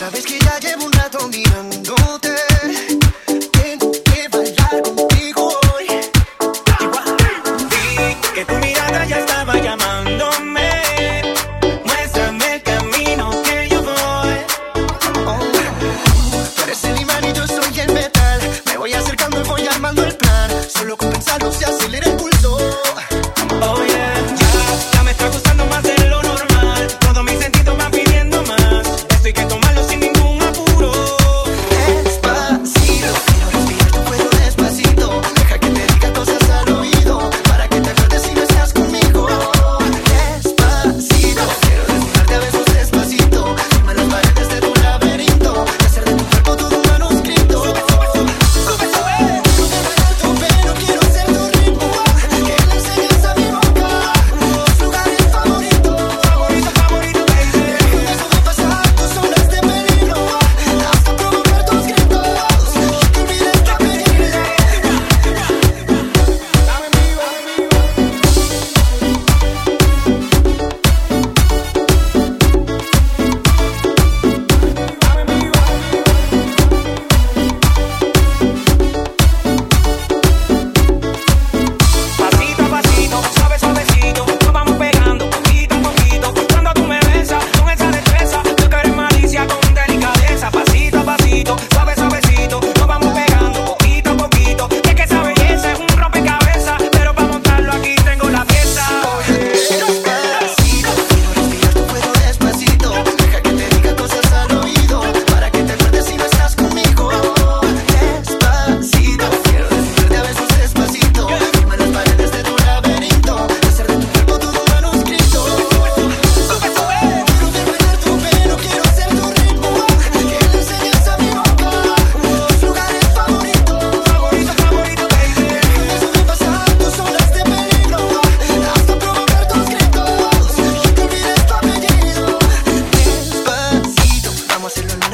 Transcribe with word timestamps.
Sabes 0.00 0.24
que 0.24 0.38
ya 0.38 0.58
llevo 0.60 0.86
un 0.86 0.92
rato 0.92 1.28
mi 1.28 1.42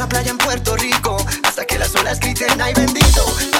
playa 0.08 0.30
en 0.30 0.38
Puerto 0.38 0.76
Rico. 0.76 1.16
Hasta 1.44 1.64
que 1.64 1.78
las 1.78 1.94
olas 1.94 2.20
griten 2.20 2.60
ay 2.60 2.74
bendito. 2.74 3.55